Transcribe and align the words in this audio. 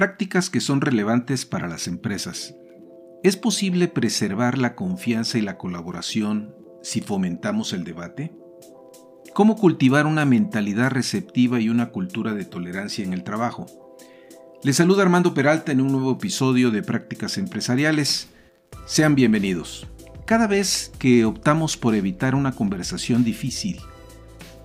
Prácticas 0.00 0.48
que 0.48 0.62
son 0.62 0.80
relevantes 0.80 1.44
para 1.44 1.68
las 1.68 1.86
empresas. 1.86 2.54
¿Es 3.22 3.36
posible 3.36 3.86
preservar 3.86 4.56
la 4.56 4.74
confianza 4.74 5.36
y 5.36 5.42
la 5.42 5.58
colaboración 5.58 6.54
si 6.82 7.02
fomentamos 7.02 7.74
el 7.74 7.84
debate? 7.84 8.32
¿Cómo 9.34 9.56
cultivar 9.56 10.06
una 10.06 10.24
mentalidad 10.24 10.90
receptiva 10.90 11.60
y 11.60 11.68
una 11.68 11.90
cultura 11.90 12.32
de 12.32 12.46
tolerancia 12.46 13.04
en 13.04 13.12
el 13.12 13.24
trabajo? 13.24 13.66
Les 14.62 14.76
saluda 14.76 15.02
Armando 15.02 15.34
Peralta 15.34 15.70
en 15.70 15.82
un 15.82 15.92
nuevo 15.92 16.12
episodio 16.12 16.70
de 16.70 16.82
Prácticas 16.82 17.36
Empresariales. 17.36 18.30
Sean 18.86 19.14
bienvenidos. 19.14 19.86
Cada 20.24 20.46
vez 20.46 20.92
que 20.98 21.26
optamos 21.26 21.76
por 21.76 21.94
evitar 21.94 22.34
una 22.34 22.52
conversación 22.52 23.22
difícil, 23.22 23.78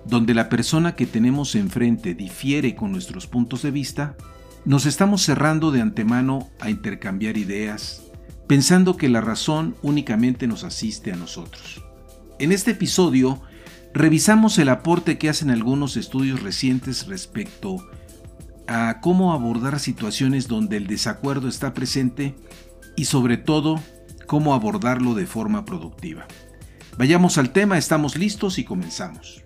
donde 0.06 0.32
la 0.32 0.48
persona 0.48 0.96
que 0.96 1.04
tenemos 1.04 1.54
enfrente 1.56 2.14
difiere 2.14 2.74
con 2.74 2.90
nuestros 2.90 3.26
puntos 3.26 3.60
de 3.60 3.70
vista, 3.70 4.16
nos 4.66 4.84
estamos 4.84 5.22
cerrando 5.22 5.70
de 5.70 5.80
antemano 5.80 6.50
a 6.58 6.70
intercambiar 6.70 7.36
ideas, 7.36 8.02
pensando 8.48 8.96
que 8.96 9.08
la 9.08 9.20
razón 9.20 9.76
únicamente 9.80 10.48
nos 10.48 10.64
asiste 10.64 11.12
a 11.12 11.16
nosotros. 11.16 11.84
En 12.40 12.50
este 12.50 12.72
episodio, 12.72 13.40
revisamos 13.94 14.58
el 14.58 14.68
aporte 14.68 15.18
que 15.18 15.28
hacen 15.28 15.50
algunos 15.50 15.96
estudios 15.96 16.42
recientes 16.42 17.06
respecto 17.06 17.76
a 18.66 19.00
cómo 19.00 19.32
abordar 19.32 19.78
situaciones 19.78 20.48
donde 20.48 20.78
el 20.78 20.88
desacuerdo 20.88 21.46
está 21.46 21.72
presente 21.72 22.34
y 22.96 23.04
sobre 23.04 23.36
todo 23.36 23.80
cómo 24.26 24.52
abordarlo 24.52 25.14
de 25.14 25.26
forma 25.26 25.64
productiva. 25.64 26.26
Vayamos 26.98 27.38
al 27.38 27.50
tema, 27.50 27.78
estamos 27.78 28.16
listos 28.16 28.58
y 28.58 28.64
comenzamos. 28.64 29.45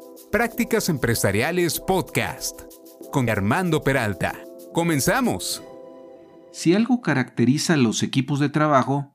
Prácticas 0.31 0.87
Empresariales 0.87 1.81
Podcast 1.81 2.61
con 3.11 3.29
Armando 3.29 3.83
Peralta. 3.83 4.41
Comenzamos. 4.73 5.61
Si 6.53 6.73
algo 6.73 7.01
caracteriza 7.01 7.73
a 7.73 7.77
los 7.77 8.01
equipos 8.01 8.39
de 8.39 8.47
trabajo, 8.47 9.13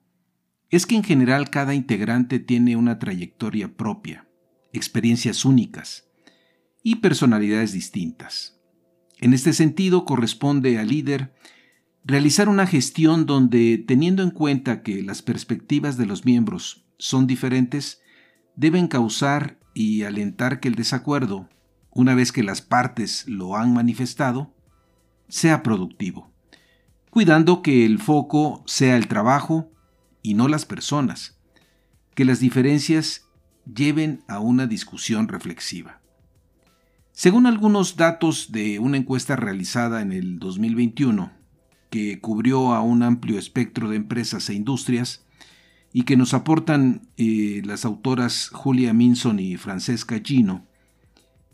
es 0.68 0.84
que 0.84 0.94
en 0.94 1.02
general 1.02 1.48
cada 1.48 1.72
integrante 1.72 2.38
tiene 2.38 2.76
una 2.76 2.98
trayectoria 2.98 3.74
propia, 3.74 4.28
experiencias 4.74 5.46
únicas 5.46 6.06
y 6.82 6.96
personalidades 6.96 7.72
distintas. 7.72 8.60
En 9.16 9.32
este 9.32 9.54
sentido, 9.54 10.04
corresponde 10.04 10.78
al 10.78 10.88
líder 10.88 11.34
realizar 12.04 12.50
una 12.50 12.66
gestión 12.66 13.24
donde, 13.24 13.78
teniendo 13.78 14.22
en 14.22 14.32
cuenta 14.32 14.82
que 14.82 15.02
las 15.02 15.22
perspectivas 15.22 15.96
de 15.96 16.04
los 16.04 16.26
miembros 16.26 16.84
son 16.98 17.26
diferentes, 17.26 18.02
deben 18.54 18.86
causar 18.86 19.58
y 19.76 20.04
alentar 20.04 20.58
que 20.58 20.68
el 20.68 20.74
desacuerdo, 20.74 21.50
una 21.90 22.14
vez 22.14 22.32
que 22.32 22.42
las 22.42 22.62
partes 22.62 23.28
lo 23.28 23.56
han 23.56 23.74
manifestado, 23.74 24.54
sea 25.28 25.62
productivo, 25.62 26.32
cuidando 27.10 27.60
que 27.60 27.84
el 27.84 27.98
foco 27.98 28.64
sea 28.66 28.96
el 28.96 29.06
trabajo 29.06 29.70
y 30.22 30.32
no 30.32 30.48
las 30.48 30.64
personas, 30.64 31.38
que 32.14 32.24
las 32.24 32.40
diferencias 32.40 33.26
lleven 33.66 34.22
a 34.28 34.40
una 34.40 34.66
discusión 34.66 35.28
reflexiva. 35.28 36.00
Según 37.12 37.44
algunos 37.44 37.96
datos 37.96 38.52
de 38.52 38.78
una 38.78 38.96
encuesta 38.96 39.36
realizada 39.36 40.00
en 40.00 40.12
el 40.12 40.38
2021, 40.38 41.32
que 41.90 42.18
cubrió 42.22 42.72
a 42.72 42.80
un 42.80 43.02
amplio 43.02 43.38
espectro 43.38 43.90
de 43.90 43.96
empresas 43.96 44.48
e 44.48 44.54
industrias, 44.54 45.25
y 45.96 46.02
que 46.02 46.18
nos 46.18 46.34
aportan 46.34 47.08
eh, 47.16 47.62
las 47.64 47.86
autoras 47.86 48.50
Julia 48.52 48.92
Minson 48.92 49.40
y 49.40 49.56
Francesca 49.56 50.20
Gino, 50.22 50.66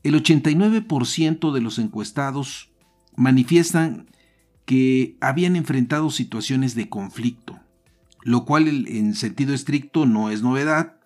el 0.03 0.20
89% 0.20 1.53
de 1.53 1.60
los 1.60 1.78
encuestados 1.78 2.72
manifiestan 3.14 4.10
que 4.64 5.16
habían 5.20 5.54
enfrentado 5.54 6.10
situaciones 6.10 6.75
de 6.75 6.88
conflicto, 6.88 7.60
lo 8.25 8.44
cual 8.44 8.88
en 8.88 9.14
sentido 9.14 9.54
estricto 9.54 10.06
no 10.06 10.28
es 10.28 10.42
novedad, 10.42 10.97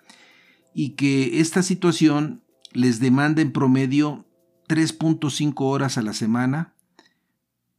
y 0.73 0.93
que 0.93 1.39
esta 1.39 1.63
situación 1.63 2.43
les 2.73 3.01
demanda 3.01 3.43
en 3.43 3.53
promedio 3.53 4.25
3.5 4.67 5.53
horas 5.59 5.99
a 5.99 6.03
la 6.03 6.15
semana 6.15 6.73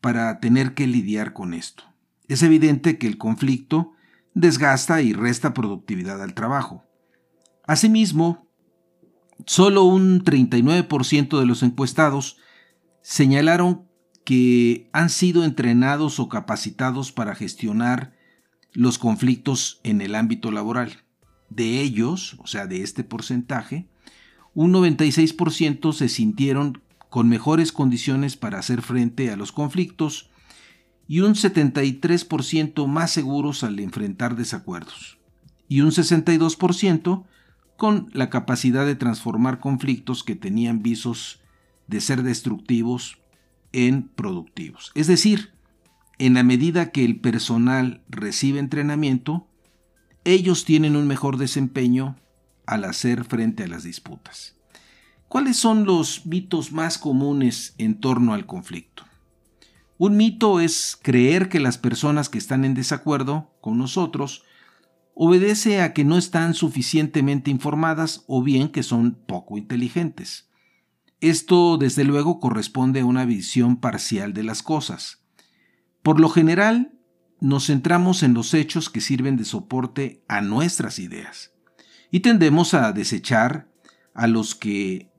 para 0.01 0.40
tener 0.40 0.75
que 0.75 0.85
lidiar 0.85 1.34
con 1.34 1.56
esto. 1.56 1.84
Es 2.28 2.44
evidente 2.44 3.00
que 3.00 3.07
el 3.07 3.17
conflicto 3.17 3.96
desgasta 4.40 5.02
y 5.02 5.14
resta 5.14 5.53
productividad 5.53 6.22
al 6.22 6.36
trabajo. 6.36 6.84
Asimismo, 7.66 8.48
solo 9.48 9.84
un 9.84 10.24
39% 10.24 11.40
de 11.40 11.46
los 11.46 11.64
encuestados 11.64 12.38
señalaron 13.02 13.88
que 14.24 14.90
han 14.94 15.09
sido 15.09 15.44
entrenados 15.44 16.20
o 16.20 16.30
capacitados 16.30 17.12
para 17.12 17.34
gestionar 17.34 18.14
los 18.74 19.00
conflictos 19.00 19.80
en 19.84 20.02
el 20.02 20.14
ámbito 20.14 20.52
laboral. 20.52 21.03
De 21.50 21.81
ellos, 21.81 22.36
o 22.40 22.46
sea, 22.46 22.68
de 22.68 22.84
este 22.84 23.03
porcentaje, 23.03 23.88
un 24.53 24.72
96% 24.72 25.94
se 25.94 26.09
sintieron 26.09 26.84
con 27.09 27.28
mejores 27.28 27.72
condiciones 27.72 28.36
para 28.36 28.59
hacer 28.59 28.84
frente 28.84 29.31
a 29.31 29.38
los 29.38 29.52
conflictos 29.52 30.30
y 31.07 31.22
un 31.22 31.35
73% 31.35 32.88
más 32.88 33.12
seguros 33.12 33.63
al 33.63 33.79
enfrentar 33.79 34.35
desacuerdos, 34.35 35.18
y 35.68 35.81
un 35.81 35.91
62% 35.91 37.25
con 37.78 38.09
la 38.13 38.29
capacidad 38.29 38.85
de 38.85 38.95
transformar 38.95 39.59
conflictos 39.59 40.23
que 40.23 40.35
tenían 40.35 40.81
visos 40.81 41.40
de 41.88 42.01
ser 42.01 42.23
destructivos 42.23 43.19
en 43.72 44.09
productivos. 44.09 44.91
Es 44.96 45.07
decir, 45.07 45.53
en 46.17 46.34
la 46.34 46.44
medida 46.44 46.91
que 46.91 47.06
el 47.06 47.19
personal 47.19 48.01
recibe 48.09 48.59
entrenamiento, 48.59 49.47
ellos 50.25 50.66
tienen 50.66 50.96
un 50.96 51.07
mejor 51.07 51.38
desempeño 51.38 52.17
al 52.66 52.84
hacer 52.84 53.23
frente 53.23 53.63
a 53.63 53.67
las 53.67 53.84
disputas. 53.84 54.56
¿Cuáles 55.28 55.57
son 55.57 55.85
los 55.85 56.25
mitos 56.25 56.72
más 56.72 56.97
comunes 56.97 57.75
en 57.78 58.00
torno 58.00 58.34
al 58.34 58.46
conflicto? 58.46 59.06
Un 59.97 60.16
mito 60.16 60.59
es 60.59 60.97
creer 61.02 61.50
que 61.50 61.59
las 61.59 61.78
personas 61.80 62.30
que 62.30 62.38
están 62.38 62.66
en 62.66 62.75
desacuerdo 62.75 63.52
con 63.62 63.80
nosotros 63.80 64.44
obedece 65.16 65.81
a 65.81 65.94
que 65.94 66.06
no 66.06 66.18
están 66.18 66.53
suficientemente 66.53 67.50
informadas 67.50 68.24
o 68.28 68.44
bien 68.44 68.69
que 68.69 68.84
son 68.84 69.16
poco 69.16 69.58
inteligentes. 69.58 70.50
Esto, 71.19 71.78
desde 71.78 72.03
luego, 72.03 72.40
corresponde 72.40 72.99
a 72.99 73.05
una 73.05 73.26
visión 73.26 73.78
parcial 73.78 74.34
de 74.34 74.44
las 74.44 74.61
cosas. 74.61 75.23
Por 76.03 76.20
lo 76.20 76.29
general, 76.29 76.94
nos 77.40 77.66
centramos 77.66 78.22
en 78.22 78.35
los 78.35 78.53
hechos 78.53 78.91
que 78.91 79.02
sirven 79.02 79.35
de 79.35 79.46
soporte 79.46 80.23
a 80.28 80.41
nuestras 80.41 80.99
ideas 80.99 81.53
y 82.11 82.20
tendemos 82.20 82.76
a 82.76 82.91
desechar 82.94 83.67
a 84.14 84.28
los 84.28 84.53
que, 84.53 85.11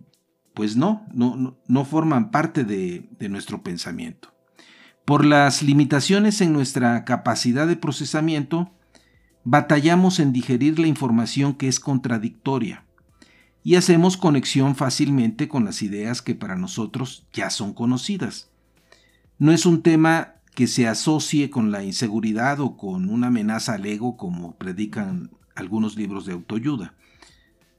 pues 0.54 0.76
no, 0.76 1.04
no, 1.12 1.58
no 1.66 1.84
forman 1.84 2.30
parte 2.30 2.62
de, 2.62 3.08
de 3.18 3.28
nuestro 3.28 3.64
pensamiento. 3.64 4.37
Por 5.08 5.24
las 5.24 5.62
limitaciones 5.62 6.42
en 6.42 6.52
nuestra 6.52 7.06
capacidad 7.06 7.66
de 7.66 7.76
procesamiento, 7.76 8.70
batallamos 9.42 10.20
en 10.20 10.34
digerir 10.34 10.78
la 10.78 10.86
información 10.86 11.54
que 11.54 11.66
es 11.66 11.80
contradictoria 11.80 12.84
y 13.64 13.76
hacemos 13.76 14.18
conexión 14.18 14.76
fácilmente 14.76 15.48
con 15.48 15.64
las 15.64 15.80
ideas 15.80 16.20
que 16.20 16.34
para 16.34 16.56
nosotros 16.56 17.26
ya 17.32 17.48
son 17.48 17.72
conocidas. 17.72 18.50
No 19.38 19.50
es 19.50 19.64
un 19.64 19.80
tema 19.80 20.34
que 20.54 20.66
se 20.66 20.86
asocie 20.86 21.48
con 21.48 21.72
la 21.72 21.82
inseguridad 21.82 22.60
o 22.60 22.76
con 22.76 23.08
una 23.08 23.28
amenaza 23.28 23.76
al 23.76 23.86
ego 23.86 24.18
como 24.18 24.56
predican 24.56 25.30
algunos 25.54 25.96
libros 25.96 26.26
de 26.26 26.34
autoayuda. 26.34 26.92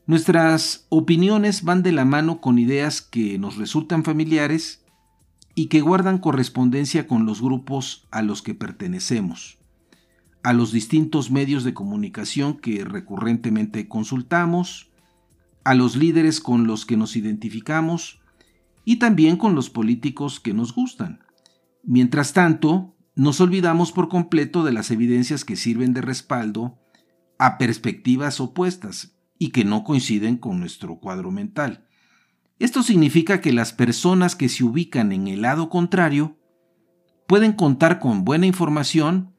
Nuestras 0.08 0.88
opiniones 0.90 1.62
van 1.62 1.84
de 1.84 1.92
la 1.92 2.06
mano 2.06 2.42
con 2.42 2.58
ideas 2.58 3.04
que 3.04 3.38
nos 3.38 3.58
resultan 3.58 4.04
familiares 4.04 4.82
y 5.60 5.66
que 5.66 5.82
guardan 5.82 6.20
correspondencia 6.20 7.06
con 7.06 7.26
los 7.26 7.42
grupos 7.42 8.08
a 8.12 8.22
los 8.22 8.42
que 8.42 8.56
pertenecemos, 8.56 9.58
a 10.42 10.54
los 10.54 10.72
distintos 10.72 11.32
medios 11.32 11.66
de 11.66 11.74
comunicación 11.74 12.58
que 12.58 12.86
recurrentemente 12.86 13.90
consultamos, 13.90 14.90
a 15.66 15.76
los 15.76 15.98
líderes 15.98 16.40
con 16.40 16.66
los 16.66 16.86
que 16.86 16.96
nos 16.96 17.18
identificamos 17.18 18.22
y 18.86 19.00
también 19.00 19.36
con 19.36 19.54
los 19.54 19.70
políticos 19.70 20.40
que 20.40 20.54
nos 20.54 20.74
gustan. 20.74 21.26
Mientras 21.84 22.32
tanto, 22.32 22.96
nos 23.16 23.42
olvidamos 23.42 23.92
por 23.92 24.08
completo 24.08 24.64
de 24.64 24.72
las 24.72 24.92
evidencias 24.92 25.44
que 25.44 25.58
sirven 25.58 25.94
de 25.94 26.00
respaldo 26.00 26.80
a 27.38 27.58
perspectivas 27.58 28.40
opuestas 28.40 29.14
y 29.38 29.50
que 29.50 29.66
no 29.66 29.84
coinciden 29.84 30.38
con 30.38 30.62
nuestro 30.62 31.02
cuadro 31.02 31.32
mental. 31.32 31.89
Esto 32.60 32.84
significa 32.84 33.40
que 33.40 33.54
las 33.54 33.72
personas 33.72 34.36
que 34.36 34.50
se 34.50 34.66
ubican 34.66 35.14
en 35.14 35.30
el 35.30 35.44
lado 35.44 35.70
contrario 35.70 36.38
pueden 37.26 37.54
contar 37.54 38.00
con 38.00 38.26
buena 38.26 38.46
información, 38.46 39.34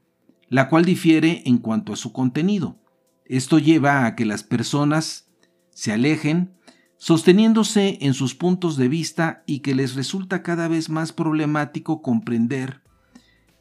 la 0.49 0.71
cual 0.71 0.87
difiere 0.87 1.43
en 1.45 1.59
cuanto 1.59 1.93
a 1.93 1.97
su 1.97 2.13
contenido. 2.13 2.79
Esto 3.27 3.59
lleva 3.59 4.07
a 4.07 4.17
que 4.17 4.25
las 4.25 4.43
personas 4.43 5.29
se 5.71 5.93
alejen, 5.93 6.55
sosteniéndose 6.97 7.99
en 8.01 8.15
sus 8.15 8.35
puntos 8.35 8.77
de 8.77 8.89
vista 8.89 9.43
y 9.47 9.61
que 9.61 9.75
les 9.75 9.95
resulta 9.95 10.43
cada 10.43 10.67
vez 10.67 10.89
más 10.89 11.13
problemático 11.13 12.03
comprender 12.03 12.83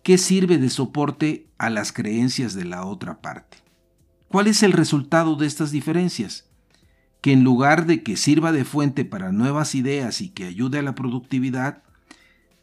qué 0.04 0.18
sirve 0.18 0.58
de 0.58 0.70
soporte 0.70 1.50
a 1.58 1.70
las 1.70 1.92
creencias 1.92 2.54
de 2.54 2.66
la 2.66 2.86
otra 2.86 3.22
parte. 3.22 3.58
¿Cuál 4.30 4.48
es 4.48 4.64
el 4.64 4.72
resultado 4.72 5.36
de 5.36 5.48
estas 5.48 5.72
diferencias? 5.72 6.49
Que 7.22 7.34
en 7.34 7.44
lugar 7.44 7.86
de 7.86 8.04
que 8.04 8.16
sirva 8.16 8.52
de 8.52 8.66
fuente 8.66 9.06
para 9.06 9.32
nuevas 9.32 9.76
ideas 9.76 10.22
y 10.22 10.30
que 10.30 10.46
ayude 10.46 10.80
a 10.80 10.84
la 10.84 10.96
productividad, 10.96 11.84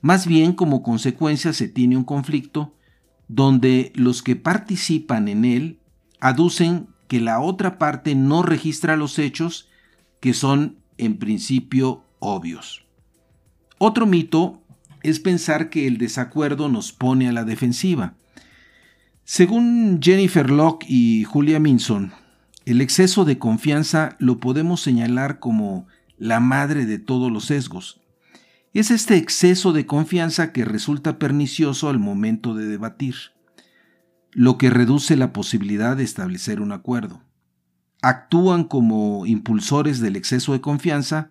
más 0.00 0.26
bien 0.26 0.52
como 0.52 0.82
consecuencia 0.82 1.52
se 1.52 1.68
tiene 1.68 1.96
un 1.96 2.04
conflicto 2.04 2.74
donde 3.28 3.92
los 3.94 4.22
que 4.22 4.36
participan 4.36 5.28
en 5.28 5.44
él 5.44 5.80
aducen 6.20 6.88
que 7.08 7.20
la 7.20 7.40
otra 7.40 7.78
parte 7.78 8.14
no 8.14 8.42
registra 8.42 8.96
los 8.96 9.18
hechos 9.18 9.68
que 10.20 10.32
son 10.32 10.78
en 10.98 11.18
principio 11.18 12.04
obvios. 12.18 12.86
Otro 13.78 14.06
mito 14.06 14.62
es 15.02 15.20
pensar 15.20 15.70
que 15.70 15.86
el 15.86 15.98
desacuerdo 15.98 16.68
nos 16.68 16.92
pone 16.92 17.28
a 17.28 17.32
la 17.32 17.44
defensiva. 17.44 18.14
Según 19.24 20.00
Jennifer 20.02 20.50
Locke 20.50 20.86
y 20.88 21.24
Julia 21.24 21.60
Minson, 21.60 22.12
el 22.66 22.80
exceso 22.80 23.24
de 23.24 23.38
confianza 23.38 24.16
lo 24.18 24.38
podemos 24.38 24.80
señalar 24.80 25.38
como 25.38 25.86
la 26.18 26.40
madre 26.40 26.84
de 26.84 26.98
todos 26.98 27.30
los 27.30 27.46
sesgos. 27.46 28.00
Es 28.74 28.90
este 28.90 29.16
exceso 29.16 29.72
de 29.72 29.86
confianza 29.86 30.52
que 30.52 30.64
resulta 30.64 31.18
pernicioso 31.18 31.88
al 31.88 32.00
momento 32.00 32.54
de 32.54 32.66
debatir, 32.66 33.14
lo 34.32 34.58
que 34.58 34.68
reduce 34.68 35.16
la 35.16 35.32
posibilidad 35.32 35.96
de 35.96 36.02
establecer 36.02 36.60
un 36.60 36.72
acuerdo. 36.72 37.22
Actúan 38.02 38.64
como 38.64 39.24
impulsores 39.26 40.00
del 40.00 40.16
exceso 40.16 40.52
de 40.52 40.60
confianza 40.60 41.30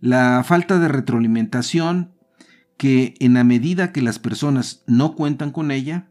la 0.00 0.42
falta 0.42 0.78
de 0.78 0.88
retroalimentación 0.88 2.14
que 2.78 3.14
en 3.20 3.34
la 3.34 3.44
medida 3.44 3.92
que 3.92 4.02
las 4.02 4.18
personas 4.18 4.82
no 4.86 5.14
cuentan 5.14 5.52
con 5.52 5.70
ella, 5.70 6.08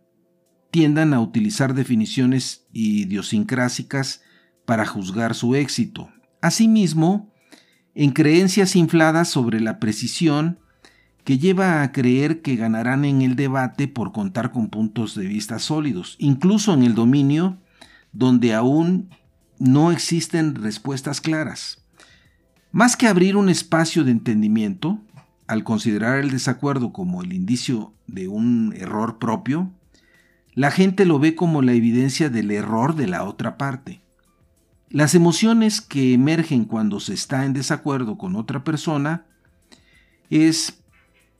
tiendan 0.70 1.14
a 1.14 1.20
utilizar 1.20 1.74
definiciones 1.74 2.68
idiosincrásicas 2.72 4.22
para 4.72 4.86
juzgar 4.86 5.36
su 5.36 5.54
éxito. 5.56 6.08
Asimismo, 6.40 7.30
en 7.94 8.12
creencias 8.12 8.78
infladas 8.78 9.28
sobre 9.28 9.60
la 9.60 9.80
precisión 9.80 10.60
que 11.26 11.38
lleva 11.38 11.82
a 11.82 11.92
creer 11.92 12.42
que 12.42 12.56
ganarán 12.56 13.04
en 13.04 13.22
el 13.22 13.36
debate 13.36 13.90
por 13.90 14.14
contar 14.14 14.54
con 14.54 14.70
puntos 14.70 15.14
de 15.14 15.26
vista 15.26 15.60
sólidos, 15.60 16.16
incluso 16.20 16.74
en 16.74 16.84
el 16.84 16.96
dominio 16.96 17.58
donde 18.14 18.54
aún 18.54 19.10
no 19.60 19.92
existen 19.92 20.56
respuestas 20.56 21.20
claras. 21.20 21.84
Más 22.72 22.96
que 22.96 23.08
abrir 23.08 23.36
un 23.36 23.50
espacio 23.50 24.06
de 24.06 24.12
entendimiento, 24.12 25.02
al 25.48 25.66
considerar 25.66 26.20
el 26.20 26.32
desacuerdo 26.32 26.94
como 26.94 27.24
el 27.24 27.34
indicio 27.34 27.94
de 28.08 28.30
un 28.30 28.74
error 28.78 29.20
propio, 29.20 29.70
la 30.54 30.72
gente 30.72 31.04
lo 31.04 31.20
ve 31.20 31.36
como 31.36 31.62
la 31.62 31.74
evidencia 31.74 32.30
del 32.30 32.52
error 32.52 32.96
de 32.96 33.08
la 33.08 33.26
otra 33.26 33.58
parte. 33.58 34.02
Las 34.92 35.16
emociones 35.16 35.80
que 35.80 36.14
emergen 36.14 36.66
cuando 36.66 37.00
se 37.00 37.14
está 37.14 37.46
en 37.46 37.54
desacuerdo 37.54 38.18
con 38.18 38.36
otra 38.36 38.66
persona 38.66 39.26
es 40.30 40.84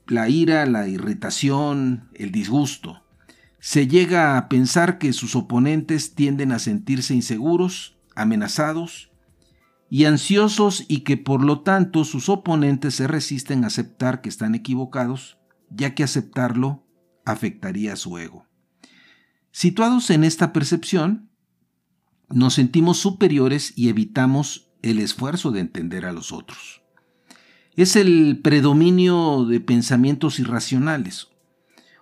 la 0.06 0.30
ira, 0.30 0.64
la 0.64 0.88
irritación, 0.88 2.08
el 2.14 2.32
disgusto. 2.32 3.02
Se 3.60 3.86
llega 3.88 4.38
a 4.38 4.48
pensar 4.48 4.96
que 4.96 5.12
sus 5.12 5.36
oponentes 5.36 6.14
tienden 6.14 6.50
a 6.50 6.58
sentirse 6.58 7.14
inseguros, 7.14 7.94
amenazados 8.16 9.10
y 9.90 10.06
ansiosos 10.06 10.86
y 10.88 11.00
que 11.00 11.18
por 11.18 11.44
lo 11.44 11.60
tanto 11.60 12.04
sus 12.04 12.30
oponentes 12.30 12.94
se 12.94 13.06
resisten 13.06 13.64
a 13.64 13.66
aceptar 13.66 14.22
que 14.22 14.30
están 14.30 14.54
equivocados, 14.54 15.36
ya 15.68 15.94
que 15.94 16.04
aceptarlo 16.04 16.86
afectaría 17.26 17.92
a 17.92 17.96
su 17.96 18.16
ego. 18.16 18.46
Situados 19.50 20.08
en 20.08 20.24
esta 20.24 20.54
percepción, 20.54 21.28
nos 22.32 22.54
sentimos 22.54 22.98
superiores 22.98 23.72
y 23.76 23.88
evitamos 23.88 24.68
el 24.82 24.98
esfuerzo 24.98 25.50
de 25.50 25.60
entender 25.60 26.06
a 26.06 26.12
los 26.12 26.32
otros. 26.32 26.82
Es 27.74 27.96
el 27.96 28.40
predominio 28.42 29.44
de 29.46 29.60
pensamientos 29.60 30.38
irracionales. 30.38 31.28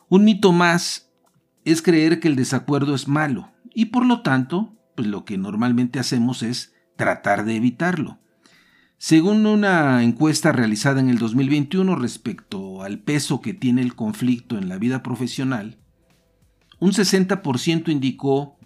Un 0.08 0.24
mito 0.24 0.52
más 0.52 1.10
es 1.64 1.82
creer 1.82 2.20
que 2.20 2.28
el 2.28 2.36
desacuerdo 2.36 2.94
es 2.94 3.06
malo 3.06 3.52
y 3.74 3.86
por 3.86 4.04
lo 4.04 4.22
tanto, 4.22 4.74
pues 4.96 5.06
lo 5.06 5.24
que 5.24 5.38
normalmente 5.38 5.98
hacemos 5.98 6.42
es 6.42 6.74
tratar 6.96 7.44
de 7.44 7.56
evitarlo. 7.56 8.18
Según 8.98 9.46
una 9.46 10.02
encuesta 10.02 10.52
realizada 10.52 11.00
en 11.00 11.08
el 11.08 11.18
2021 11.18 11.96
respecto 11.96 12.82
al 12.82 12.98
peso 12.98 13.40
que 13.40 13.54
tiene 13.54 13.80
el 13.80 13.94
conflicto 13.94 14.58
en 14.58 14.68
la 14.68 14.76
vida 14.76 15.02
profesional, 15.02 15.78
un 16.80 16.92
60% 16.92 17.90
indicó 17.90 18.58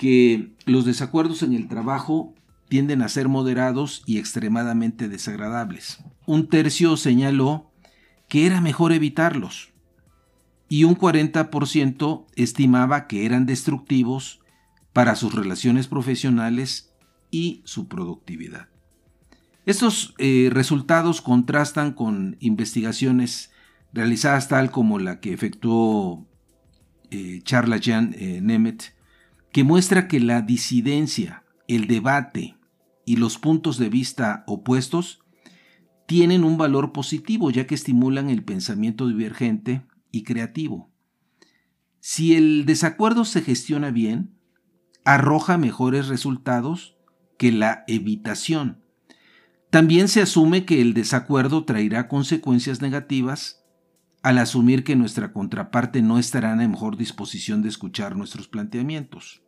que 0.00 0.54
los 0.64 0.86
desacuerdos 0.86 1.42
en 1.42 1.52
el 1.52 1.68
trabajo 1.68 2.34
tienden 2.70 3.02
a 3.02 3.08
ser 3.10 3.28
moderados 3.28 4.02
y 4.06 4.16
extremadamente 4.16 5.10
desagradables. 5.10 6.02
Un 6.24 6.48
tercio 6.48 6.96
señaló 6.96 7.70
que 8.26 8.46
era 8.46 8.62
mejor 8.62 8.92
evitarlos. 8.92 9.74
Y 10.70 10.84
un 10.84 10.96
40% 10.96 12.24
estimaba 12.34 13.08
que 13.08 13.26
eran 13.26 13.44
destructivos 13.44 14.40
para 14.94 15.16
sus 15.16 15.34
relaciones 15.34 15.86
profesionales 15.86 16.94
y 17.30 17.60
su 17.66 17.86
productividad. 17.86 18.68
Estos 19.66 20.14
eh, 20.16 20.48
resultados 20.50 21.20
contrastan 21.20 21.92
con 21.92 22.38
investigaciones 22.40 23.50
realizadas 23.92 24.48
tal 24.48 24.70
como 24.70 24.98
la 24.98 25.20
que 25.20 25.34
efectuó 25.34 26.26
eh, 27.10 27.42
Charles 27.44 27.82
Jan 27.84 28.14
eh, 28.18 28.40
Nemeth, 28.40 28.98
que 29.52 29.64
muestra 29.64 30.08
que 30.08 30.20
la 30.20 30.42
disidencia, 30.42 31.44
el 31.66 31.86
debate 31.86 32.56
y 33.04 33.16
los 33.16 33.38
puntos 33.38 33.78
de 33.78 33.88
vista 33.88 34.44
opuestos 34.46 35.20
tienen 36.06 36.44
un 36.44 36.58
valor 36.58 36.92
positivo 36.92 37.50
ya 37.50 37.66
que 37.66 37.74
estimulan 37.74 38.30
el 38.30 38.44
pensamiento 38.44 39.08
divergente 39.08 39.82
y 40.10 40.22
creativo. 40.22 40.90
Si 42.00 42.34
el 42.34 42.64
desacuerdo 42.66 43.24
se 43.24 43.42
gestiona 43.42 43.90
bien, 43.90 44.34
arroja 45.04 45.58
mejores 45.58 46.08
resultados 46.08 46.96
que 47.38 47.52
la 47.52 47.84
evitación. 47.86 48.82
También 49.70 50.08
se 50.08 50.20
asume 50.20 50.64
que 50.64 50.80
el 50.80 50.94
desacuerdo 50.94 51.64
traerá 51.64 52.08
consecuencias 52.08 52.80
negativas 52.80 53.59
al 54.22 54.38
asumir 54.38 54.84
que 54.84 54.96
nuestra 54.96 55.32
contraparte 55.32 56.02
no 56.02 56.18
estará 56.18 56.52
en 56.52 56.58
la 56.58 56.68
mejor 56.68 56.96
disposición 56.96 57.62
de 57.62 57.68
escuchar 57.68 58.16
nuestros 58.16 58.48
planteamientos. 58.48 59.42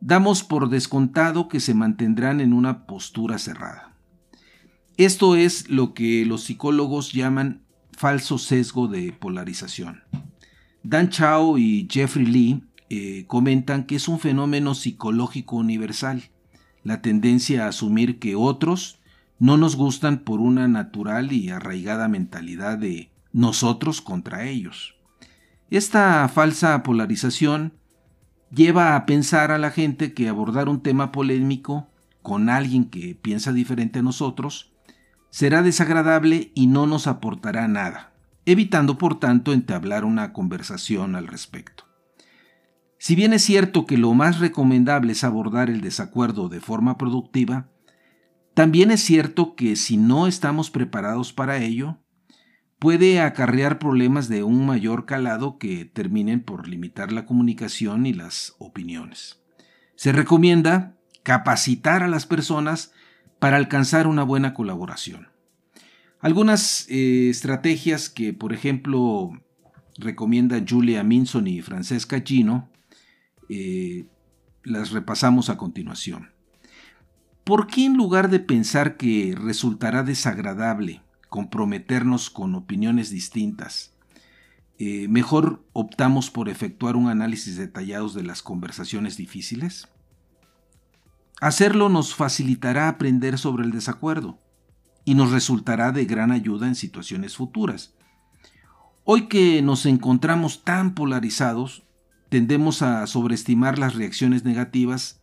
Damos 0.00 0.42
por 0.42 0.68
descontado 0.68 1.48
que 1.48 1.60
se 1.60 1.74
mantendrán 1.74 2.40
en 2.40 2.52
una 2.52 2.86
postura 2.86 3.38
cerrada. 3.38 3.96
Esto 4.96 5.36
es 5.36 5.70
lo 5.70 5.94
que 5.94 6.26
los 6.26 6.44
psicólogos 6.44 7.12
llaman 7.12 7.64
falso 7.92 8.38
sesgo 8.38 8.88
de 8.88 9.12
polarización. 9.12 10.02
Dan 10.82 11.08
Chao 11.08 11.56
y 11.56 11.88
Jeffrey 11.90 12.26
Lee 12.26 12.64
eh, 12.90 13.24
comentan 13.26 13.84
que 13.84 13.96
es 13.96 14.08
un 14.08 14.18
fenómeno 14.18 14.74
psicológico 14.74 15.56
universal, 15.56 16.24
la 16.82 17.00
tendencia 17.00 17.64
a 17.64 17.68
asumir 17.68 18.18
que 18.18 18.34
otros 18.34 18.98
no 19.38 19.56
nos 19.56 19.76
gustan 19.76 20.24
por 20.24 20.40
una 20.40 20.68
natural 20.68 21.32
y 21.32 21.48
arraigada 21.48 22.08
mentalidad 22.08 22.76
de 22.76 23.11
nosotros 23.32 24.00
contra 24.00 24.44
ellos. 24.44 24.96
Esta 25.70 26.28
falsa 26.28 26.82
polarización 26.82 27.74
lleva 28.50 28.94
a 28.94 29.06
pensar 29.06 29.50
a 29.50 29.58
la 29.58 29.70
gente 29.70 30.12
que 30.12 30.28
abordar 30.28 30.68
un 30.68 30.82
tema 30.82 31.12
polémico 31.12 31.88
con 32.20 32.48
alguien 32.48 32.84
que 32.84 33.14
piensa 33.14 33.52
diferente 33.52 33.98
a 33.98 34.02
nosotros, 34.02 34.72
será 35.30 35.62
desagradable 35.62 36.52
y 36.54 36.66
no 36.66 36.86
nos 36.86 37.06
aportará 37.06 37.66
nada, 37.68 38.12
evitando 38.44 38.98
por 38.98 39.18
tanto 39.18 39.52
entablar 39.52 40.04
una 40.04 40.32
conversación 40.32 41.16
al 41.16 41.26
respecto. 41.26 41.84
Si 42.98 43.16
bien 43.16 43.32
es 43.32 43.42
cierto 43.42 43.86
que 43.86 43.98
lo 43.98 44.14
más 44.14 44.38
recomendable 44.38 45.12
es 45.12 45.24
abordar 45.24 45.70
el 45.70 45.80
desacuerdo 45.80 46.48
de 46.48 46.60
forma 46.60 46.96
productiva, 46.98 47.68
también 48.54 48.90
es 48.90 49.00
cierto 49.00 49.56
que 49.56 49.74
si 49.74 49.96
no 49.96 50.26
estamos 50.26 50.70
preparados 50.70 51.32
para 51.32 51.58
ello, 51.58 51.98
puede 52.82 53.20
acarrear 53.20 53.78
problemas 53.78 54.28
de 54.28 54.42
un 54.42 54.66
mayor 54.66 55.06
calado 55.06 55.56
que 55.56 55.84
terminen 55.84 56.42
por 56.42 56.66
limitar 56.66 57.12
la 57.12 57.26
comunicación 57.26 58.06
y 58.06 58.12
las 58.12 58.56
opiniones. 58.58 59.40
Se 59.94 60.10
recomienda 60.10 60.96
capacitar 61.22 62.02
a 62.02 62.08
las 62.08 62.26
personas 62.26 62.90
para 63.38 63.56
alcanzar 63.56 64.08
una 64.08 64.24
buena 64.24 64.52
colaboración. 64.52 65.28
Algunas 66.18 66.88
eh, 66.88 67.28
estrategias 67.30 68.08
que, 68.08 68.32
por 68.32 68.52
ejemplo, 68.52 69.30
recomienda 69.96 70.60
Julia 70.68 71.04
Minson 71.04 71.46
y 71.46 71.62
Francesca 71.62 72.20
Gino, 72.26 72.68
eh, 73.48 74.06
las 74.64 74.90
repasamos 74.90 75.50
a 75.50 75.56
continuación. 75.56 76.32
¿Por 77.44 77.68
qué 77.68 77.84
en 77.84 77.96
lugar 77.96 78.28
de 78.28 78.40
pensar 78.40 78.96
que 78.96 79.36
resultará 79.40 80.02
desagradable 80.02 81.00
comprometernos 81.32 82.28
con 82.28 82.54
opiniones 82.54 83.08
distintas. 83.08 83.94
Eh, 84.78 85.08
mejor 85.08 85.64
optamos 85.72 86.30
por 86.30 86.50
efectuar 86.50 86.94
un 86.94 87.08
análisis 87.08 87.56
detallado 87.56 88.10
de 88.10 88.22
las 88.22 88.42
conversaciones 88.42 89.16
difíciles. 89.16 89.88
Hacerlo 91.40 91.88
nos 91.88 92.14
facilitará 92.14 92.86
aprender 92.86 93.38
sobre 93.38 93.64
el 93.64 93.72
desacuerdo 93.72 94.40
y 95.06 95.14
nos 95.14 95.32
resultará 95.32 95.90
de 95.90 96.04
gran 96.04 96.32
ayuda 96.32 96.68
en 96.68 96.74
situaciones 96.74 97.34
futuras. 97.34 97.94
Hoy 99.04 99.26
que 99.26 99.62
nos 99.62 99.86
encontramos 99.86 100.64
tan 100.64 100.94
polarizados, 100.94 101.82
tendemos 102.28 102.82
a 102.82 103.06
sobreestimar 103.06 103.78
las 103.78 103.94
reacciones 103.94 104.44
negativas 104.44 105.22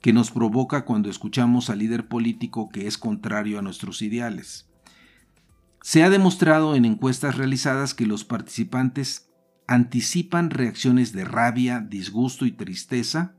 que 0.00 0.12
nos 0.12 0.32
provoca 0.32 0.84
cuando 0.84 1.10
escuchamos 1.10 1.70
al 1.70 1.78
líder 1.78 2.08
político 2.08 2.70
que 2.70 2.88
es 2.88 2.98
contrario 2.98 3.60
a 3.60 3.62
nuestros 3.62 4.02
ideales. 4.02 4.68
Se 5.86 6.02
ha 6.02 6.08
demostrado 6.08 6.76
en 6.76 6.86
encuestas 6.86 7.36
realizadas 7.36 7.92
que 7.92 8.06
los 8.06 8.24
participantes 8.24 9.28
anticipan 9.66 10.48
reacciones 10.48 11.12
de 11.12 11.26
rabia, 11.26 11.80
disgusto 11.80 12.46
y 12.46 12.52
tristeza 12.52 13.36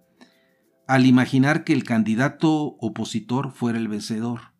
al 0.87 1.07
imaginar 1.07 1.63
que 1.63 1.73
el 1.73 1.83
candidato 1.83 2.77
opositor 2.79 3.51
fuera 3.51 3.79
el 3.79 3.87
vencedor, 3.87 4.53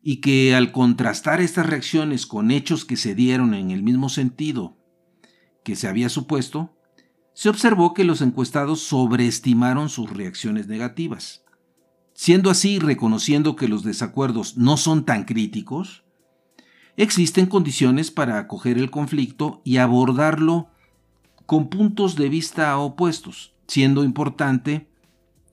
y 0.00 0.18
que 0.18 0.54
al 0.54 0.70
contrastar 0.70 1.40
estas 1.40 1.66
reacciones 1.66 2.24
con 2.24 2.52
hechos 2.52 2.84
que 2.84 2.96
se 2.96 3.16
dieron 3.16 3.54
en 3.54 3.72
el 3.72 3.82
mismo 3.82 4.08
sentido 4.08 4.78
que 5.64 5.74
se 5.74 5.88
había 5.88 6.08
supuesto, 6.08 6.78
se 7.34 7.48
observó 7.48 7.94
que 7.94 8.04
los 8.04 8.20
encuestados 8.22 8.80
sobreestimaron 8.80 9.88
sus 9.88 10.08
reacciones 10.08 10.68
negativas. 10.68 11.42
Siendo 12.14 12.48
así, 12.48 12.78
reconociendo 12.78 13.56
que 13.56 13.66
los 13.66 13.82
desacuerdos 13.82 14.56
no 14.56 14.76
son 14.76 15.04
tan 15.04 15.24
críticos, 15.24 16.05
existen 16.96 17.46
condiciones 17.46 18.10
para 18.10 18.38
acoger 18.38 18.78
el 18.78 18.90
conflicto 18.90 19.60
y 19.64 19.76
abordarlo 19.76 20.68
con 21.44 21.68
puntos 21.68 22.16
de 22.16 22.28
vista 22.28 22.76
opuestos, 22.78 23.54
siendo 23.66 24.02
importante 24.02 24.88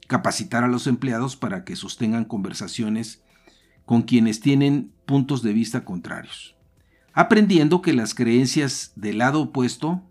capacitar 0.07 0.63
a 0.63 0.67
los 0.67 0.87
empleados 0.87 1.35
para 1.35 1.63
que 1.63 1.75
sostengan 1.75 2.25
conversaciones 2.25 3.21
con 3.85 4.03
quienes 4.03 4.39
tienen 4.39 4.91
puntos 5.05 5.43
de 5.43 5.53
vista 5.53 5.83
contrarios, 5.83 6.55
aprendiendo 7.13 7.81
que 7.81 7.93
las 7.93 8.13
creencias 8.13 8.93
del 8.95 9.19
lado 9.19 9.41
opuesto 9.41 10.01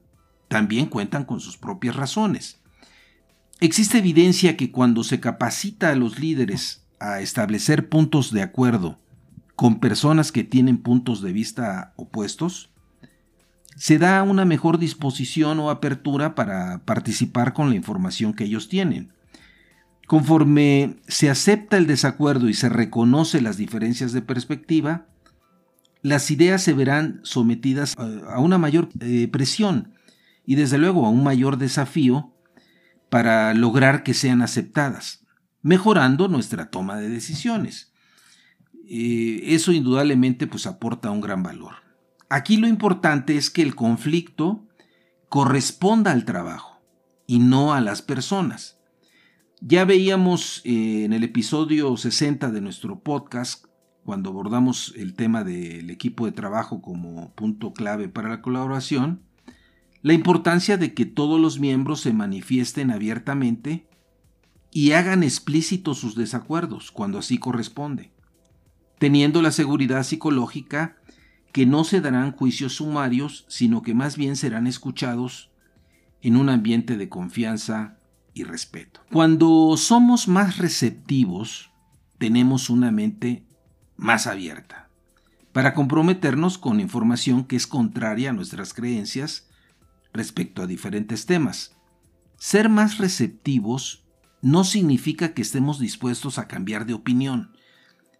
también 0.49 0.87
cuentan 0.87 1.25
con 1.25 1.41
sus 1.41 1.57
propias 1.57 1.97
razones. 1.97 2.61
Existe 3.61 3.99
evidencia 3.99 4.57
que 4.57 4.71
cuando 4.71 5.05
se 5.05 5.21
capacita 5.21 5.91
a 5.91 5.95
los 5.95 6.19
líderes 6.19 6.85
a 7.01 7.21
establecer 7.21 7.89
puntos 7.89 8.33
de 8.33 8.43
acuerdo 8.43 8.99
con 9.62 9.78
personas 9.78 10.33
que 10.33 10.42
tienen 10.42 10.78
puntos 10.78 11.23
de 11.23 11.33
vista 11.33 11.92
opuestos, 11.95 12.71
se 13.76 13.97
da 13.97 14.25
una 14.25 14.45
mejor 14.45 14.76
disposición 14.81 15.61
o 15.61 15.71
apertura 15.71 16.35
para 16.35 16.85
participar 16.85 17.52
con 17.52 17.71
la 17.71 17.76
información 17.76 18.33
que 18.35 18.42
ellos 18.42 18.69
tienen. 18.69 19.12
Conforme 20.09 20.97
se 21.07 21.31
acepta 21.31 21.76
el 21.76 21.87
desacuerdo 21.87 22.49
y 22.49 22.54
se 22.54 22.71
reconoce 22.71 23.40
las 23.40 23.57
diferencias 23.57 24.12
de 24.12 24.23
perspectiva, 24.23 25.07
las 26.02 26.33
ideas 26.33 26.61
se 26.61 26.73
verán 26.73 27.21
sometidas 27.23 27.95
a 27.97 28.40
una 28.40 28.59
mayor 28.59 28.88
eh, 28.99 29.28
presión 29.28 29.95
y 30.45 30.57
desde 30.57 30.78
luego 30.78 31.07
a 31.07 31.11
un 31.11 31.23
mayor 31.23 31.57
desafío 31.57 32.35
para 33.11 33.54
lograr 33.54 34.02
que 34.02 34.12
sean 34.12 34.42
aceptadas, 34.42 35.25
mejorando 35.62 36.26
nuestra 36.26 36.69
toma 36.69 36.97
de 36.97 37.09
decisiones. 37.09 37.92
Eh, 38.89 39.55
eso 39.55 39.73
indudablemente 39.73 40.47
pues 40.47 40.67
aporta 40.67 41.11
un 41.11 41.21
gran 41.21 41.43
valor. 41.43 41.75
Aquí 42.29 42.57
lo 42.57 42.67
importante 42.67 43.37
es 43.37 43.51
que 43.51 43.62
el 43.62 43.75
conflicto 43.75 44.67
corresponda 45.29 46.12
al 46.12 46.25
trabajo 46.25 46.81
y 47.27 47.39
no 47.39 47.73
a 47.73 47.81
las 47.81 48.03
personas. 48.03 48.79
Ya 49.61 49.85
veíamos 49.85 50.61
eh, 50.65 51.05
en 51.05 51.12
el 51.12 51.25
episodio 51.25 51.97
60 51.97 52.51
de 52.51 52.61
nuestro 52.61 53.01
podcast, 53.01 53.67
cuando 54.05 54.31
abordamos 54.31 54.93
el 54.97 55.15
tema 55.15 55.45
del 55.45 55.89
equipo 55.91 56.27
de 56.27 56.33
trabajo 56.33 56.83
como 56.83 57.33
punto 57.35 57.73
clave 57.73 58.09
para 58.09 58.29
la 58.29 58.43
colaboración, 58.43 59.23
la 60.03 60.15
importancia 60.15 60.77
de 60.77 60.95
que 60.95 61.07
todos 61.07 61.41
los 61.41 61.61
miembros 61.61 62.01
se 62.01 62.12
manifiesten 62.12 62.91
abiertamente 62.91 63.87
y 64.73 64.93
hagan 64.93 65.23
explícitos 65.23 65.99
sus 65.99 66.17
desacuerdos 66.17 66.91
cuando 66.91 67.19
así 67.19 67.39
corresponde 67.39 68.12
teniendo 69.02 69.42
la 69.42 69.50
seguridad 69.50 70.04
psicológica 70.04 70.97
que 71.50 71.66
no 71.66 71.82
se 71.82 72.00
darán 72.00 72.30
juicios 72.30 72.75
sumarios, 72.75 73.44
sino 73.49 73.82
que 73.82 73.94
más 73.94 74.16
bien 74.16 74.37
serán 74.37 74.68
escuchados 74.68 75.50
en 76.21 76.37
un 76.37 76.49
ambiente 76.49 76.97
de 76.97 77.09
confianza 77.09 77.99
y 78.32 78.44
respeto. 78.44 79.00
Cuando 79.11 79.76
somos 79.76 80.28
más 80.28 80.59
receptivos, 80.59 81.73
tenemos 82.18 82.71
una 82.71 82.92
mente 82.92 83.44
más 83.97 84.28
abierta 84.28 84.88
para 85.50 85.75
comprometernos 85.75 86.56
con 86.56 86.78
información 86.78 87.42
que 87.42 87.56
es 87.56 87.66
contraria 87.66 88.30
a 88.30 88.35
nuestras 88.35 88.73
creencias 88.73 89.49
respecto 90.12 90.62
a 90.62 90.68
diferentes 90.68 91.26
temas. 91.26 91.75
Ser 92.37 92.68
más 92.68 92.99
receptivos 92.99 94.04
no 94.42 94.62
significa 94.62 95.35
que 95.35 95.42
estemos 95.42 95.80
dispuestos 95.80 96.38
a 96.38 96.47
cambiar 96.47 96.87
de 96.87 96.94
opinión, 96.94 97.56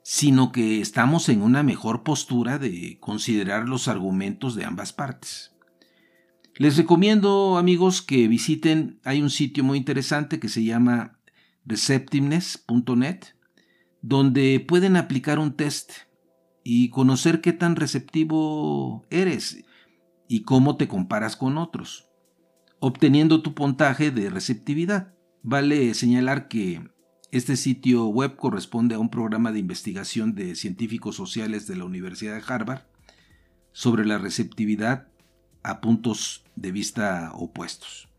sino 0.02 0.52
que 0.52 0.80
estamos 0.80 1.28
en 1.28 1.42
una 1.42 1.62
mejor 1.62 2.02
postura 2.02 2.59
de 2.59 2.99
considerar 3.00 3.68
los 3.68 3.88
argumentos 3.88 4.54
de 4.54 4.64
ambas 4.64 4.92
partes. 4.92 5.52
Les 6.56 6.76
recomiendo, 6.76 7.56
amigos, 7.56 8.02
que 8.02 8.28
visiten, 8.28 9.00
hay 9.04 9.23
un 9.23 9.30
sitio 9.30 9.64
muy 9.64 9.78
interesante 9.78 10.38
que 10.38 10.49
se 10.49 10.64
llama 10.64 11.18
receptiveness.net, 11.64 13.21
donde 14.02 14.61
pueden 14.61 14.97
aplicar 14.97 15.38
un 15.38 15.56
test 15.56 15.92
y 16.64 16.90
conocer 16.90 17.40
qué 17.40 17.52
tan 17.52 17.76
receptivo 17.76 19.06
eres 19.11 19.64
y 20.28 20.42
cómo 20.42 20.76
te 20.76 20.88
comparas 20.88 21.37
con 21.37 21.56
otros, 21.56 22.09
obteniendo 22.80 23.42
tu 23.42 23.54
puntaje 23.54 24.11
de 24.11 24.28
receptividad. 24.28 25.14
Vale 25.42 25.94
señalar 25.94 26.49
que 26.49 26.91
este 27.32 27.56
sitio 27.56 28.06
web 28.08 28.36
corresponde 28.36 28.94
a 28.94 28.98
un 28.98 29.08
programa 29.08 29.52
de 29.52 29.58
investigación 29.58 30.34
de 30.34 30.54
científicos 30.54 31.16
sociales 31.16 31.66
de 31.66 31.76
la 31.76 31.86
Universidad 31.86 32.34
de 32.34 32.44
Harvard 32.46 32.82
sobre 33.72 34.04
la 34.04 34.18
receptividad 34.18 35.08
a 35.62 35.80
puntos 35.80 36.44
de 36.56 36.72
vista 36.72 37.32
opuestos. 37.34 38.10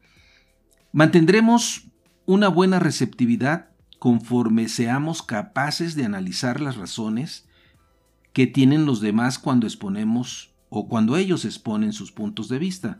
Mantendremos 0.91 1.85
una 2.25 2.47
buena 2.47 2.79
receptividad 2.79 3.69
conforme 3.99 4.67
seamos 4.67 5.21
capaces 5.21 5.93
de 5.93 6.05
analizar 6.05 6.59
las 6.59 6.75
razones 6.75 7.47
que 8.33 8.47
tienen 8.47 8.87
los 8.87 8.99
demás 8.99 9.37
cuando 9.37 9.67
exponemos 9.67 10.55
o 10.69 10.87
cuando 10.87 11.17
ellos 11.17 11.45
exponen 11.45 11.93
sus 11.93 12.11
puntos 12.11 12.49
de 12.49 12.57
vista, 12.57 12.99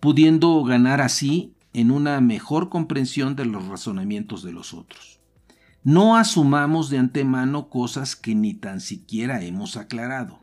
pudiendo 0.00 0.64
ganar 0.64 1.00
así 1.00 1.54
en 1.72 1.92
una 1.92 2.20
mejor 2.20 2.70
comprensión 2.70 3.36
de 3.36 3.44
los 3.44 3.68
razonamientos 3.68 4.42
de 4.42 4.50
los 4.50 4.74
otros. 4.74 5.20
No 5.84 6.16
asumamos 6.16 6.88
de 6.88 6.96
antemano 6.96 7.68
cosas 7.68 8.16
que 8.16 8.34
ni 8.34 8.54
tan 8.54 8.80
siquiera 8.80 9.42
hemos 9.42 9.76
aclarado. 9.76 10.40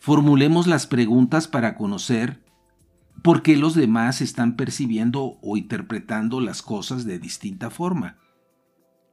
Formulemos 0.00 0.66
las 0.66 0.88
preguntas 0.88 1.46
para 1.46 1.76
conocer 1.76 2.44
por 3.22 3.42
qué 3.42 3.56
los 3.56 3.76
demás 3.76 4.20
están 4.20 4.56
percibiendo 4.56 5.38
o 5.42 5.56
interpretando 5.56 6.40
las 6.40 6.62
cosas 6.62 7.04
de 7.04 7.20
distinta 7.20 7.70
forma. 7.70 8.18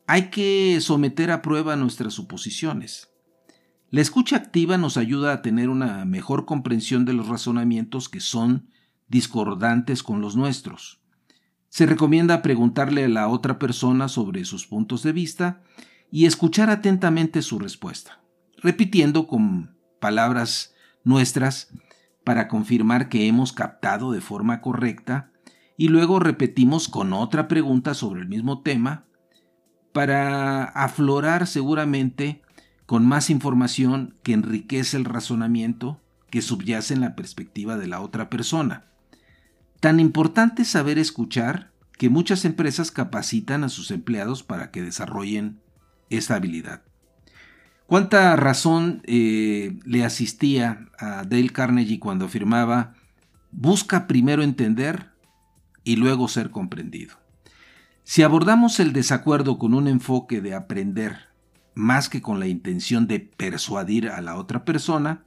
hay 0.08 0.30
que 0.30 0.80
someter 0.82 1.32
a 1.32 1.42
prueba 1.42 1.76
nuestras 1.76 2.14
suposiciones. 2.14 3.10
La 3.90 4.02
escucha 4.02 4.36
activa 4.36 4.78
nos 4.78 4.98
ayuda 4.98 5.34
a 5.34 5.42
tener 5.42 5.70
una 5.70 6.06
mejor 6.06 6.46
comprensión 6.46 7.06
de 7.06 7.14
los 7.14 7.28
razonamientos 7.28 8.10
que 8.10 8.20
son 8.20 8.70
discordantes 9.08 10.04
con 10.04 10.22
los 10.22 10.36
nuestros. 10.36 11.02
Se 11.76 11.86
recomienda 11.86 12.42
preguntarle 12.42 13.04
a 13.04 13.10
la 13.10 13.28
otra 13.28 13.60
persona 13.60 14.08
sobre 14.08 14.46
sus 14.46 14.66
puntos 14.66 15.04
de 15.04 15.12
vista 15.12 15.62
y 16.10 16.26
escuchar 16.26 16.70
atentamente 16.70 17.42
su 17.42 17.60
respuesta, 17.60 18.22
repitiendo 18.60 19.28
con 19.28 19.76
palabras 20.00 20.74
nuestras 21.04 21.74
para 22.24 22.48
confirmar 22.48 23.10
que 23.10 23.28
hemos 23.28 23.52
captado 23.52 24.14
de 24.14 24.22
forma 24.22 24.62
correcta 24.62 25.34
y 25.76 25.90
luego 25.90 26.22
repetimos 26.22 26.88
con 26.88 27.12
otra 27.12 27.50
pregunta 27.50 27.94
sobre 27.94 28.22
el 28.22 28.30
mismo 28.30 28.62
tema 28.62 29.04
para 29.92 30.64
aflorar 30.64 31.46
seguramente 31.46 32.42
con 32.86 33.06
más 33.06 33.30
información 33.30 34.16
que 34.24 34.32
enriquece 34.32 34.96
el 34.96 35.04
razonamiento 35.04 36.00
que 36.30 36.42
subyace 36.42 36.94
en 36.94 37.02
la 37.02 37.18
perspectiva 37.18 37.76
de 37.76 37.88
la 37.88 38.00
otra 38.00 38.30
persona. 38.30 38.95
Tan 39.86 40.00
importante 40.00 40.64
es 40.64 40.70
saber 40.70 40.98
escuchar 40.98 41.70
que 41.96 42.10
muchas 42.10 42.44
empresas 42.44 42.90
capacitan 42.90 43.64
a 43.64 43.70
sus 43.70 43.92
empleados 43.92 44.42
para 44.42 44.72
que 44.72 44.82
desarrollen 44.82 45.60
esta 46.10 46.34
habilidad. 46.34 46.82
¿Cuánta 47.86 48.36
razón 48.36 49.04
eh, 49.06 49.78
le 49.86 50.04
asistía 50.04 50.90
a 50.98 51.24
Dale 51.24 51.52
Carnegie 51.52 52.00
cuando 52.00 52.26
afirmaba, 52.26 52.96
busca 53.52 54.08
primero 54.08 54.42
entender 54.42 55.12
y 55.84 55.98
luego 55.98 56.30
ser 56.30 56.50
comprendido? 56.50 57.18
Si 58.04 58.24
abordamos 58.24 58.80
el 58.80 58.92
desacuerdo 58.92 59.60
con 59.60 59.76
un 59.76 59.88
enfoque 59.88 60.42
de 60.42 60.56
aprender 60.56 61.28
más 61.76 62.10
que 62.10 62.24
con 62.24 62.40
la 62.40 62.48
intención 62.48 63.06
de 63.06 63.20
persuadir 63.20 64.10
a 64.10 64.20
la 64.22 64.36
otra 64.38 64.66
persona, 64.66 65.26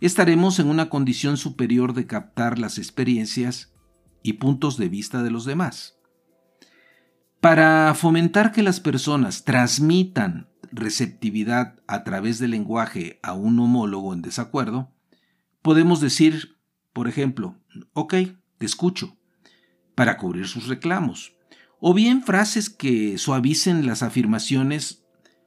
estaremos 0.00 0.58
en 0.58 0.70
una 0.70 0.88
condición 0.88 1.36
superior 1.36 1.92
de 1.92 2.06
captar 2.06 2.58
las 2.58 2.78
experiencias 2.78 3.73
y 4.24 4.32
puntos 4.34 4.78
de 4.78 4.88
vista 4.88 5.22
de 5.22 5.30
los 5.30 5.44
demás. 5.44 6.00
Para 7.40 7.94
fomentar 7.94 8.50
que 8.50 8.62
las 8.62 8.80
personas 8.80 9.44
transmitan 9.44 10.48
receptividad 10.72 11.78
a 11.86 12.02
través 12.04 12.38
del 12.38 12.52
lenguaje 12.52 13.20
a 13.22 13.34
un 13.34 13.60
homólogo 13.60 14.14
en 14.14 14.22
desacuerdo, 14.22 14.90
podemos 15.60 16.00
decir, 16.00 16.56
por 16.94 17.06
ejemplo, 17.06 17.60
ok, 17.92 18.14
te 18.56 18.66
escucho, 18.66 19.16
para 19.94 20.16
cubrir 20.16 20.48
sus 20.48 20.68
reclamos, 20.68 21.36
o 21.78 21.92
bien 21.92 22.22
frases 22.22 22.70
que 22.70 23.18
suavicen 23.18 23.86
las 23.86 24.02
afirmaciones 24.02 25.04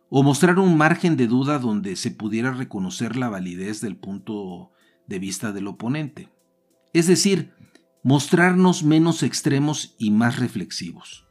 o 0.09 0.21
mostrar 0.21 0.59
un 0.59 0.77
margen 0.77 1.17
de 1.17 1.25
duda 1.25 1.57
donde 1.57 1.95
se 1.95 2.11
pudiera 2.11 2.51
reconocer 2.51 3.15
la 3.15 3.27
validez 3.27 3.81
del 3.81 3.97
punto 3.97 4.71
de 5.07 5.17
vista 5.17 5.51
del 5.51 5.65
oponente. 5.65 6.29
Es 6.93 7.07
decir, 7.07 7.53
mostrarnos 8.03 8.83
menos 8.83 9.23
extremos 9.23 9.95
y 9.97 10.11
más 10.11 10.39
reflexivos. 10.39 11.25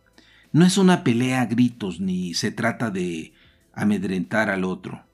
No 0.52 0.64
es 0.64 0.78
una 0.78 1.04
pelea 1.04 1.42
a 1.42 1.46
gritos 1.46 2.00
ni 2.00 2.34
se 2.34 2.50
trata 2.50 2.90
de 2.90 3.32
amedrentar 3.72 4.50
al 4.50 4.64
otro. 4.64 5.04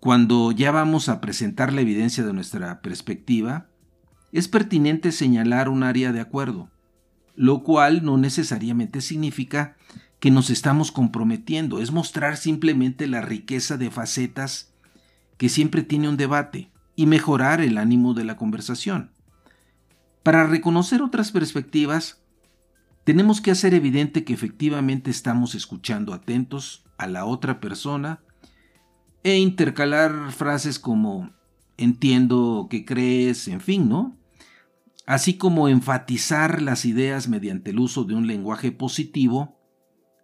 Cuando 0.00 0.52
ya 0.52 0.70
vamos 0.70 1.08
a 1.08 1.20
presentar 1.20 1.72
la 1.72 1.80
evidencia 1.80 2.24
de 2.24 2.32
nuestra 2.32 2.80
perspectiva, 2.80 3.68
es 4.32 4.48
pertinente 4.48 5.12
señalar 5.12 5.68
un 5.68 5.82
área 5.82 6.12
de 6.12 6.20
acuerdo, 6.20 6.70
lo 7.34 7.62
cual 7.62 8.04
no 8.04 8.18
necesariamente 8.18 9.00
significa 9.00 9.76
que 10.20 10.30
nos 10.30 10.50
estamos 10.50 10.92
comprometiendo, 10.92 11.80
es 11.80 11.90
mostrar 11.90 12.36
simplemente 12.36 13.06
la 13.06 13.20
riqueza 13.20 13.76
de 13.76 13.90
facetas 13.90 14.72
que 15.36 15.48
siempre 15.48 15.82
tiene 15.82 16.08
un 16.08 16.16
debate 16.16 16.70
y 16.94 17.06
mejorar 17.06 17.60
el 17.60 17.78
ánimo 17.78 18.14
de 18.14 18.24
la 18.24 18.36
conversación. 18.36 19.15
Para 20.26 20.44
reconocer 20.44 21.02
otras 21.02 21.30
perspectivas, 21.30 22.20
tenemos 23.04 23.40
que 23.40 23.52
hacer 23.52 23.74
evidente 23.74 24.24
que 24.24 24.32
efectivamente 24.32 25.08
estamos 25.08 25.54
escuchando 25.54 26.12
atentos 26.12 26.84
a 26.98 27.06
la 27.06 27.24
otra 27.24 27.60
persona 27.60 28.18
e 29.22 29.38
intercalar 29.38 30.32
frases 30.32 30.80
como 30.80 31.30
entiendo 31.76 32.66
que 32.68 32.84
crees, 32.84 33.46
en 33.46 33.60
fin, 33.60 33.88
¿no? 33.88 34.18
Así 35.06 35.34
como 35.34 35.68
enfatizar 35.68 36.60
las 36.60 36.86
ideas 36.86 37.28
mediante 37.28 37.70
el 37.70 37.78
uso 37.78 38.02
de 38.02 38.16
un 38.16 38.26
lenguaje 38.26 38.72
positivo 38.72 39.60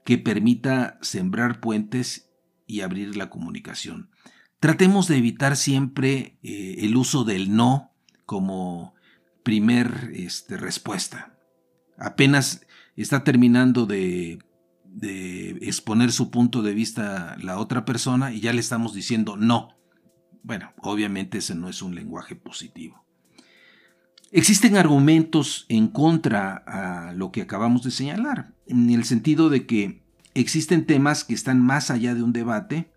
que 0.04 0.18
permita 0.18 0.98
sembrar 1.00 1.60
puentes 1.60 2.28
y 2.66 2.80
abrir 2.80 3.16
la 3.16 3.30
comunicación. 3.30 4.10
Tratemos 4.58 5.06
de 5.06 5.18
evitar 5.18 5.56
siempre 5.56 6.40
eh, 6.42 6.78
el 6.78 6.96
uso 6.96 7.22
del 7.22 7.54
no 7.54 7.92
como 8.26 8.96
primer 9.42 10.10
este, 10.14 10.56
respuesta. 10.56 11.38
Apenas 11.98 12.66
está 12.96 13.24
terminando 13.24 13.86
de, 13.86 14.38
de 14.84 15.50
exponer 15.62 16.12
su 16.12 16.30
punto 16.30 16.62
de 16.62 16.74
vista 16.74 17.36
la 17.42 17.58
otra 17.58 17.84
persona 17.84 18.32
y 18.32 18.40
ya 18.40 18.52
le 18.52 18.60
estamos 18.60 18.94
diciendo 18.94 19.36
no. 19.36 19.76
Bueno, 20.42 20.72
obviamente 20.78 21.38
ese 21.38 21.54
no 21.54 21.68
es 21.68 21.82
un 21.82 21.94
lenguaje 21.94 22.34
positivo. 22.34 23.04
Existen 24.30 24.76
argumentos 24.76 25.66
en 25.68 25.88
contra 25.88 26.56
a 26.66 27.12
lo 27.12 27.32
que 27.32 27.42
acabamos 27.42 27.82
de 27.82 27.90
señalar, 27.90 28.54
en 28.66 28.88
el 28.90 29.04
sentido 29.04 29.50
de 29.50 29.66
que 29.66 30.02
existen 30.34 30.86
temas 30.86 31.24
que 31.24 31.34
están 31.34 31.60
más 31.60 31.90
allá 31.90 32.14
de 32.14 32.22
un 32.22 32.32
debate 32.32 32.90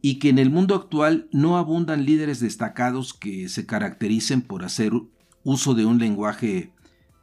y 0.00 0.18
que 0.18 0.30
en 0.30 0.38
el 0.38 0.50
mundo 0.50 0.74
actual 0.74 1.28
no 1.32 1.58
abundan 1.58 2.06
líderes 2.06 2.40
destacados 2.40 3.12
que 3.12 3.48
se 3.48 3.66
caractericen 3.66 4.42
por 4.42 4.64
hacer 4.64 4.92
uso 5.48 5.74
de 5.74 5.86
un 5.86 5.98
lenguaje 5.98 6.72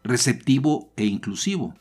receptivo 0.03 0.91
e 0.95 1.05
inclusivo. 1.05 1.75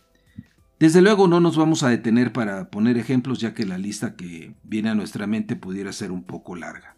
Desde 0.78 1.00
luego 1.00 1.26
no 1.26 1.40
nos 1.40 1.56
vamos 1.56 1.82
a 1.82 1.88
detener 1.88 2.32
para 2.32 2.70
poner 2.70 2.98
ejemplos 2.98 3.38
ya 3.38 3.54
que 3.54 3.64
la 3.64 3.78
lista 3.78 4.14
que 4.14 4.54
viene 4.62 4.90
a 4.90 4.94
nuestra 4.94 5.26
mente 5.26 5.56
pudiera 5.56 5.90
ser 5.92 6.12
un 6.12 6.22
poco 6.22 6.54
larga. 6.54 6.96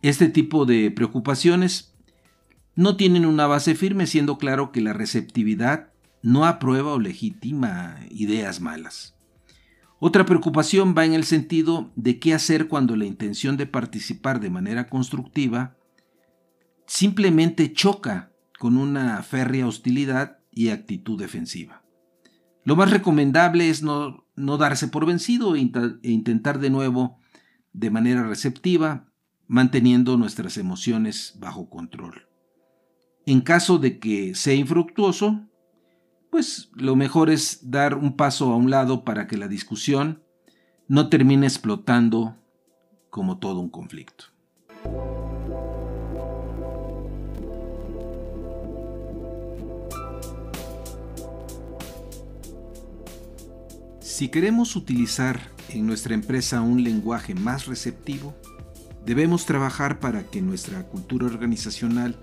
Este 0.00 0.28
tipo 0.28 0.64
de 0.64 0.90
preocupaciones 0.90 1.94
no 2.74 2.96
tienen 2.96 3.26
una 3.26 3.46
base 3.46 3.74
firme, 3.74 4.06
siendo 4.06 4.38
claro 4.38 4.72
que 4.72 4.80
la 4.80 4.94
receptividad 4.94 5.92
no 6.22 6.46
aprueba 6.46 6.94
o 6.94 6.98
legitima 6.98 8.00
ideas 8.10 8.62
malas. 8.62 9.14
Otra 9.98 10.24
preocupación 10.24 10.94
va 10.96 11.04
en 11.04 11.12
el 11.12 11.24
sentido 11.24 11.92
de 11.96 12.18
qué 12.18 12.32
hacer 12.32 12.68
cuando 12.68 12.96
la 12.96 13.04
intención 13.04 13.58
de 13.58 13.66
participar 13.66 14.40
de 14.40 14.50
manera 14.50 14.88
constructiva 14.88 15.76
simplemente 16.86 17.72
choca 17.72 18.33
con 18.64 18.78
una 18.78 19.22
férrea 19.22 19.66
hostilidad 19.66 20.38
y 20.50 20.70
actitud 20.70 21.20
defensiva. 21.20 21.82
Lo 22.64 22.76
más 22.76 22.90
recomendable 22.90 23.68
es 23.68 23.82
no, 23.82 24.24
darse 24.56 24.88
por 24.88 25.04
vencido 25.04 25.54
e, 25.54 25.70
e 26.02 26.10
intentar 26.10 26.58
de 26.58 26.70
nuevo 26.70 27.18
de 27.74 27.90
manera 27.90 28.26
receptiva, 28.26 29.12
manteniendo 29.48 30.16
nuestras 30.16 30.56
emociones 30.56 31.36
bajo 31.38 31.68
control. 31.68 32.26
En 33.26 33.42
caso 33.42 33.76
de 33.76 33.98
que 33.98 34.34
sea 34.34 34.54
infructuoso, 34.54 35.46
pues 36.30 36.70
lo 36.72 36.96
mejor 36.96 37.28
es 37.28 37.70
dar 37.70 37.94
un 37.94 38.16
paso 38.16 38.50
a 38.50 38.56
un 38.56 38.70
lado 38.70 39.04
para 39.04 39.26
que 39.26 39.36
la 39.36 39.46
discusión 39.46 40.22
no 40.88 41.10
termine 41.10 41.44
explotando 41.44 42.38
como 43.10 43.36
todo 43.36 43.60
un 43.60 43.68
conflicto. 43.68 44.24
Si 54.14 54.28
queremos 54.28 54.76
utilizar 54.76 55.40
en 55.70 55.88
nuestra 55.88 56.14
empresa 56.14 56.60
un 56.60 56.84
lenguaje 56.84 57.34
más 57.34 57.66
receptivo, 57.66 58.32
debemos 59.04 59.44
trabajar 59.44 59.98
para 59.98 60.22
que 60.22 60.40
nuestra 60.40 60.84
cultura 60.84 61.26
organizacional 61.26 62.16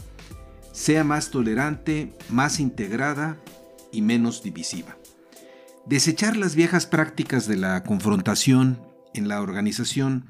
sea 0.72 1.04
más 1.04 1.32
tolerante, 1.32 2.14
más 2.30 2.62
integrada 2.62 3.36
y 3.92 4.02
menos 4.02 4.42
divisiva. 4.42 4.96
Desechar 5.86 6.38
las 6.38 6.56
viejas 6.56 6.86
prácticas 6.86 7.46
de 7.46 7.58
la 7.58 7.84
confrontación 7.84 8.80
en 9.14 9.28
la 9.28 9.42
organización 9.42 10.28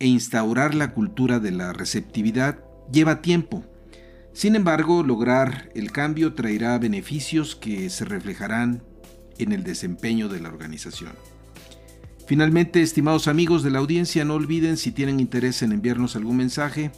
e 0.00 0.08
instaurar 0.08 0.74
la 0.74 0.92
cultura 0.92 1.38
de 1.38 1.52
la 1.52 1.72
receptividad 1.72 2.64
lleva 2.90 3.22
tiempo. 3.22 3.64
Sin 4.32 4.56
embargo, 4.56 5.04
lograr 5.04 5.70
el 5.76 5.92
cambio 5.92 6.34
traerá 6.34 6.76
beneficios 6.78 7.54
que 7.54 7.90
se 7.90 8.04
reflejarán 8.04 8.89
en 9.42 9.52
el 9.52 9.64
desempeño 9.64 10.28
de 10.28 10.40
la 10.40 10.48
organización. 10.48 11.12
Finalmente, 12.26 12.80
estimados 12.80 13.26
amigos 13.26 13.62
de 13.62 13.70
la 13.70 13.80
audiencia, 13.80 14.24
no 14.24 14.34
olviden 14.34 14.76
si 14.76 14.92
tienen 14.92 15.18
interés 15.18 15.62
en 15.62 15.72
enviarnos 15.72 16.14
algún 16.14 16.36
mensaje, 16.36 16.92